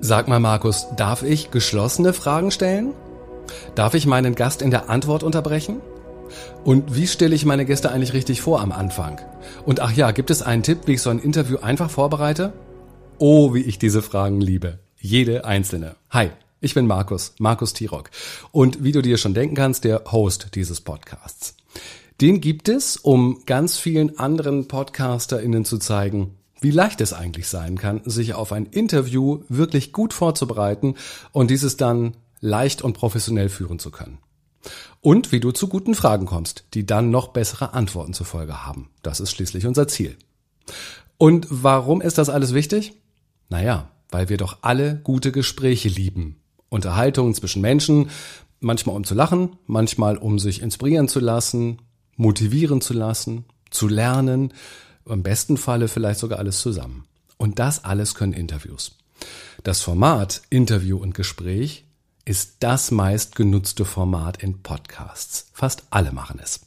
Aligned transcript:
Sag 0.00 0.28
mal, 0.28 0.40
Markus, 0.40 0.88
darf 0.94 1.22
ich 1.22 1.50
geschlossene 1.50 2.12
Fragen 2.12 2.50
stellen? 2.50 2.92
Darf 3.74 3.94
ich 3.94 4.04
meinen 4.04 4.34
Gast 4.34 4.60
in 4.60 4.70
der 4.70 4.90
Antwort 4.90 5.22
unterbrechen? 5.22 5.80
Und 6.64 6.94
wie 6.94 7.06
stelle 7.06 7.34
ich 7.34 7.46
meine 7.46 7.64
Gäste 7.64 7.90
eigentlich 7.90 8.12
richtig 8.12 8.42
vor 8.42 8.60
am 8.60 8.72
Anfang? 8.72 9.22
Und 9.64 9.80
ach 9.80 9.92
ja, 9.92 10.10
gibt 10.10 10.30
es 10.30 10.42
einen 10.42 10.62
Tipp, 10.62 10.80
wie 10.84 10.92
ich 10.92 11.02
so 11.02 11.08
ein 11.08 11.18
Interview 11.18 11.56
einfach 11.58 11.88
vorbereite? 11.88 12.52
Oh, 13.16 13.54
wie 13.54 13.62
ich 13.62 13.78
diese 13.78 14.02
Fragen 14.02 14.42
liebe. 14.42 14.80
Jede 15.00 15.46
einzelne. 15.46 15.96
Hi, 16.10 16.30
ich 16.60 16.74
bin 16.74 16.86
Markus, 16.86 17.34
Markus 17.38 17.72
Tirock. 17.72 18.10
Und 18.52 18.84
wie 18.84 18.92
du 18.92 19.00
dir 19.00 19.16
schon 19.16 19.32
denken 19.32 19.54
kannst, 19.54 19.84
der 19.84 20.02
Host 20.12 20.48
dieses 20.56 20.82
Podcasts. 20.82 21.56
Den 22.20 22.42
gibt 22.42 22.68
es, 22.68 22.98
um 22.98 23.40
ganz 23.46 23.78
vielen 23.78 24.18
anderen 24.18 24.68
PodcasterInnen 24.68 25.64
zu 25.64 25.78
zeigen, 25.78 26.36
wie 26.60 26.70
leicht 26.70 27.00
es 27.00 27.12
eigentlich 27.12 27.48
sein 27.48 27.76
kann, 27.76 28.00
sich 28.04 28.34
auf 28.34 28.52
ein 28.52 28.66
Interview 28.66 29.42
wirklich 29.48 29.92
gut 29.92 30.12
vorzubereiten 30.12 30.94
und 31.32 31.50
dieses 31.50 31.76
dann 31.76 32.16
leicht 32.40 32.82
und 32.82 32.94
professionell 32.94 33.48
führen 33.48 33.78
zu 33.78 33.90
können. 33.90 34.18
Und 35.00 35.32
wie 35.32 35.40
du 35.40 35.50
zu 35.50 35.68
guten 35.68 35.94
Fragen 35.94 36.26
kommst, 36.26 36.64
die 36.74 36.86
dann 36.86 37.10
noch 37.10 37.28
bessere 37.28 37.74
Antworten 37.74 38.14
zur 38.14 38.26
Folge 38.26 38.64
haben. 38.64 38.90
Das 39.02 39.20
ist 39.20 39.32
schließlich 39.32 39.66
unser 39.66 39.88
Ziel. 39.88 40.16
Und 41.18 41.46
warum 41.50 42.00
ist 42.00 42.18
das 42.18 42.28
alles 42.30 42.54
wichtig? 42.54 42.94
Naja, 43.48 43.90
weil 44.10 44.28
wir 44.28 44.36
doch 44.36 44.58
alle 44.62 44.96
gute 44.96 45.32
Gespräche 45.32 45.88
lieben. 45.88 46.36
Unterhaltungen 46.70 47.34
zwischen 47.34 47.60
Menschen, 47.60 48.10
manchmal 48.60 48.96
um 48.96 49.04
zu 49.04 49.14
lachen, 49.14 49.56
manchmal 49.66 50.16
um 50.16 50.38
sich 50.38 50.62
inspirieren 50.62 51.08
zu 51.08 51.20
lassen, 51.20 51.82
motivieren 52.16 52.80
zu 52.80 52.94
lassen, 52.94 53.44
zu 53.70 53.88
lernen, 53.88 54.52
im 55.06 55.22
besten 55.22 55.56
Falle 55.56 55.88
vielleicht 55.88 56.20
sogar 56.20 56.38
alles 56.38 56.60
zusammen. 56.60 57.04
Und 57.36 57.58
das 57.58 57.84
alles 57.84 58.14
können 58.14 58.32
Interviews. 58.32 58.92
Das 59.62 59.80
Format 59.80 60.42
Interview 60.50 60.98
und 60.98 61.14
Gespräch 61.14 61.84
ist 62.24 62.56
das 62.60 62.90
meistgenutzte 62.90 63.84
Format 63.84 64.42
in 64.42 64.62
Podcasts. 64.62 65.48
Fast 65.52 65.84
alle 65.90 66.12
machen 66.12 66.40
es. 66.42 66.60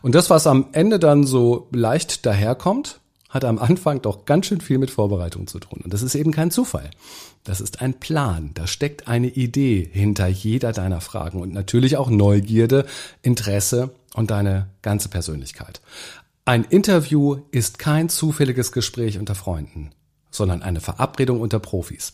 Und 0.00 0.14
das, 0.14 0.30
was 0.30 0.46
am 0.46 0.68
Ende 0.72 0.98
dann 0.98 1.24
so 1.26 1.68
leicht 1.72 2.24
daherkommt, 2.24 3.00
hat 3.28 3.44
am 3.44 3.58
Anfang 3.58 4.02
doch 4.02 4.24
ganz 4.24 4.46
schön 4.46 4.60
viel 4.60 4.78
mit 4.78 4.90
Vorbereitung 4.90 5.46
zu 5.46 5.60
tun. 5.60 5.80
Und 5.84 5.92
das 5.94 6.02
ist 6.02 6.14
eben 6.14 6.32
kein 6.32 6.50
Zufall. 6.50 6.90
Das 7.44 7.60
ist 7.60 7.80
ein 7.80 7.94
Plan. 7.94 8.50
Da 8.54 8.66
steckt 8.66 9.06
eine 9.06 9.28
Idee 9.28 9.88
hinter 9.92 10.26
jeder 10.26 10.72
deiner 10.72 11.00
Fragen 11.00 11.40
und 11.40 11.52
natürlich 11.52 11.96
auch 11.96 12.10
Neugierde, 12.10 12.86
Interesse 13.22 13.90
und 14.14 14.30
deine 14.30 14.68
ganze 14.82 15.08
Persönlichkeit. 15.08 15.80
Ein 16.50 16.64
Interview 16.64 17.42
ist 17.52 17.78
kein 17.78 18.08
zufälliges 18.08 18.72
Gespräch 18.72 19.20
unter 19.20 19.36
Freunden, 19.36 19.90
sondern 20.32 20.64
eine 20.64 20.80
Verabredung 20.80 21.40
unter 21.40 21.60
Profis. 21.60 22.10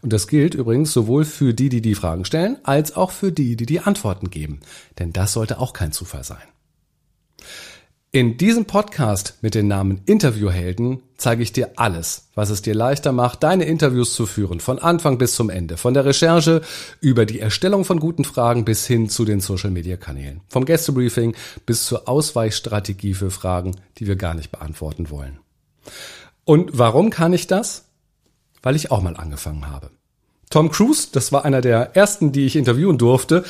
Und 0.00 0.12
das 0.12 0.26
gilt 0.26 0.54
übrigens 0.56 0.92
sowohl 0.92 1.24
für 1.24 1.54
die, 1.54 1.68
die 1.68 1.80
die 1.80 1.94
Fragen 1.94 2.24
stellen, 2.24 2.58
als 2.64 2.96
auch 2.96 3.12
für 3.12 3.30
die, 3.30 3.54
die 3.54 3.66
die 3.66 3.78
Antworten 3.78 4.30
geben. 4.30 4.62
Denn 4.98 5.12
das 5.12 5.32
sollte 5.32 5.60
auch 5.60 5.74
kein 5.74 5.92
Zufall 5.92 6.24
sein. 6.24 6.42
In 8.14 8.36
diesem 8.36 8.66
Podcast 8.66 9.38
mit 9.40 9.54
dem 9.54 9.68
Namen 9.68 10.02
Interviewhelden 10.04 11.02
zeige 11.16 11.42
ich 11.42 11.54
dir 11.54 11.70
alles, 11.76 12.28
was 12.34 12.50
es 12.50 12.60
dir 12.60 12.74
leichter 12.74 13.10
macht, 13.10 13.42
deine 13.42 13.64
Interviews 13.64 14.12
zu 14.12 14.26
führen, 14.26 14.60
von 14.60 14.78
Anfang 14.78 15.16
bis 15.16 15.34
zum 15.34 15.48
Ende, 15.48 15.78
von 15.78 15.94
der 15.94 16.04
Recherche 16.04 16.60
über 17.00 17.24
die 17.24 17.40
Erstellung 17.40 17.86
von 17.86 17.98
guten 17.98 18.24
Fragen 18.24 18.66
bis 18.66 18.86
hin 18.86 19.08
zu 19.08 19.24
den 19.24 19.40
Social-Media-Kanälen, 19.40 20.42
vom 20.50 20.66
Gästebriefing 20.66 21.34
bis 21.64 21.86
zur 21.86 22.06
Ausweichstrategie 22.06 23.14
für 23.14 23.30
Fragen, 23.30 23.76
die 23.96 24.06
wir 24.06 24.16
gar 24.16 24.34
nicht 24.34 24.52
beantworten 24.52 25.08
wollen. 25.08 25.38
Und 26.44 26.68
warum 26.74 27.08
kann 27.08 27.32
ich 27.32 27.46
das? 27.46 27.86
Weil 28.62 28.76
ich 28.76 28.90
auch 28.90 29.00
mal 29.00 29.16
angefangen 29.16 29.70
habe. 29.70 29.88
Tom 30.52 30.70
Cruise, 30.70 31.08
das 31.10 31.32
war 31.32 31.46
einer 31.46 31.62
der 31.62 31.96
ersten, 31.96 32.30
die 32.30 32.44
ich 32.44 32.56
interviewen 32.56 32.98
durfte. 32.98 33.42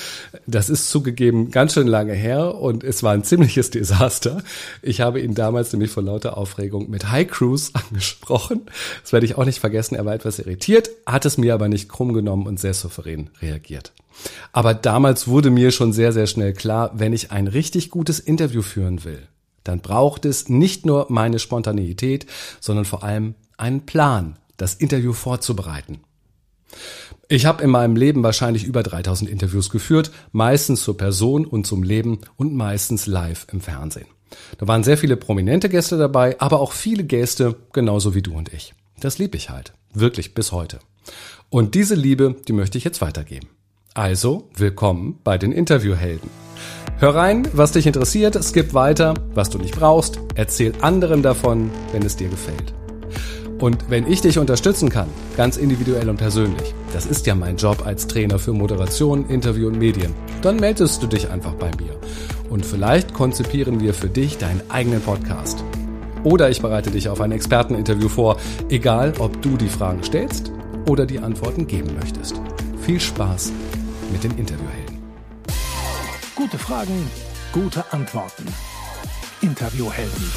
Das 0.46 0.70
ist 0.70 0.88
zugegeben 0.88 1.50
ganz 1.50 1.74
schön 1.74 1.88
lange 1.88 2.12
her 2.12 2.54
und 2.54 2.84
es 2.84 3.02
war 3.02 3.12
ein 3.12 3.24
ziemliches 3.24 3.70
Desaster. 3.70 4.40
Ich 4.82 5.00
habe 5.00 5.20
ihn 5.20 5.34
damals 5.34 5.72
nämlich 5.72 5.90
vor 5.90 6.04
lauter 6.04 6.38
Aufregung 6.38 6.88
mit 6.90 7.10
Hi 7.10 7.24
Cruise 7.24 7.72
angesprochen. 7.90 8.66
Das 9.02 9.12
werde 9.12 9.26
ich 9.26 9.36
auch 9.36 9.44
nicht 9.44 9.58
vergessen. 9.58 9.96
Er 9.96 10.04
war 10.04 10.14
etwas 10.14 10.38
irritiert, 10.38 10.90
hat 11.04 11.26
es 11.26 11.38
mir 11.38 11.54
aber 11.54 11.68
nicht 11.68 11.88
krumm 11.88 12.12
genommen 12.12 12.46
und 12.46 12.60
sehr 12.60 12.72
souverän 12.72 13.30
reagiert. 13.40 13.92
Aber 14.52 14.72
damals 14.72 15.26
wurde 15.26 15.50
mir 15.50 15.72
schon 15.72 15.92
sehr, 15.92 16.12
sehr 16.12 16.28
schnell 16.28 16.52
klar, 16.52 16.92
wenn 16.94 17.12
ich 17.12 17.32
ein 17.32 17.48
richtig 17.48 17.90
gutes 17.90 18.20
Interview 18.20 18.62
führen 18.62 19.02
will, 19.02 19.26
dann 19.64 19.80
braucht 19.80 20.24
es 20.24 20.48
nicht 20.48 20.86
nur 20.86 21.06
meine 21.08 21.40
Spontaneität, 21.40 22.26
sondern 22.60 22.84
vor 22.84 23.02
allem 23.02 23.34
einen 23.56 23.86
Plan, 23.86 24.36
das 24.56 24.74
Interview 24.74 25.12
vorzubereiten. 25.12 25.98
Ich 27.32 27.46
habe 27.46 27.64
in 27.64 27.70
meinem 27.70 27.96
Leben 27.96 28.22
wahrscheinlich 28.22 28.64
über 28.64 28.82
3000 28.82 29.30
Interviews 29.30 29.70
geführt, 29.70 30.10
meistens 30.32 30.82
zur 30.82 30.98
Person 30.98 31.46
und 31.46 31.66
zum 31.66 31.82
Leben 31.82 32.18
und 32.36 32.54
meistens 32.54 33.06
live 33.06 33.46
im 33.50 33.62
Fernsehen. 33.62 34.04
Da 34.58 34.68
waren 34.68 34.84
sehr 34.84 34.98
viele 34.98 35.16
prominente 35.16 35.70
Gäste 35.70 35.96
dabei, 35.96 36.38
aber 36.40 36.60
auch 36.60 36.72
viele 36.72 37.04
Gäste, 37.04 37.56
genauso 37.72 38.14
wie 38.14 38.20
du 38.20 38.34
und 38.34 38.52
ich. 38.52 38.74
Das 39.00 39.16
lieb 39.16 39.34
ich 39.34 39.48
halt, 39.48 39.72
wirklich 39.94 40.34
bis 40.34 40.52
heute. 40.52 40.80
Und 41.48 41.74
diese 41.74 41.94
Liebe, 41.94 42.36
die 42.48 42.52
möchte 42.52 42.76
ich 42.76 42.84
jetzt 42.84 43.00
weitergeben. 43.00 43.48
Also, 43.94 44.50
willkommen 44.54 45.18
bei 45.24 45.38
den 45.38 45.52
Interviewhelden. 45.52 46.28
Hör 46.98 47.14
rein, 47.14 47.48
was 47.54 47.72
dich 47.72 47.86
interessiert, 47.86 48.38
skip 48.44 48.74
weiter, 48.74 49.14
was 49.32 49.48
du 49.48 49.56
nicht 49.56 49.74
brauchst, 49.74 50.20
erzähl 50.34 50.74
anderen 50.82 51.22
davon, 51.22 51.70
wenn 51.92 52.02
es 52.02 52.14
dir 52.14 52.28
gefällt. 52.28 52.74
Und 53.62 53.88
wenn 53.88 54.10
ich 54.10 54.20
dich 54.20 54.38
unterstützen 54.40 54.88
kann, 54.88 55.08
ganz 55.36 55.56
individuell 55.56 56.08
und 56.08 56.16
persönlich, 56.16 56.74
das 56.92 57.06
ist 57.06 57.28
ja 57.28 57.36
mein 57.36 57.56
Job 57.56 57.86
als 57.86 58.08
Trainer 58.08 58.40
für 58.40 58.52
Moderation, 58.52 59.28
Interview 59.28 59.68
und 59.68 59.78
Medien, 59.78 60.16
dann 60.42 60.56
meldest 60.56 61.00
du 61.00 61.06
dich 61.06 61.30
einfach 61.30 61.54
bei 61.54 61.70
mir. 61.78 61.96
Und 62.50 62.66
vielleicht 62.66 63.14
konzipieren 63.14 63.78
wir 63.78 63.94
für 63.94 64.08
dich 64.08 64.36
deinen 64.36 64.68
eigenen 64.68 65.00
Podcast. 65.00 65.62
Oder 66.24 66.50
ich 66.50 66.60
bereite 66.60 66.90
dich 66.90 67.08
auf 67.08 67.20
ein 67.20 67.30
Experteninterview 67.30 68.08
vor, 68.08 68.36
egal 68.68 69.12
ob 69.20 69.40
du 69.42 69.56
die 69.56 69.68
Fragen 69.68 70.02
stellst 70.02 70.50
oder 70.88 71.06
die 71.06 71.20
Antworten 71.20 71.68
geben 71.68 71.94
möchtest. 72.00 72.40
Viel 72.80 72.98
Spaß 72.98 73.52
mit 74.10 74.24
den 74.24 74.36
Interviewhelden. 74.38 74.98
Gute 76.34 76.58
Fragen, 76.58 77.06
gute 77.52 77.84
Antworten. 77.92 78.44
Interviewhelden. 79.40 80.32